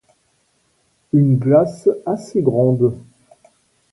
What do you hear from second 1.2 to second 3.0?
glace assez grande.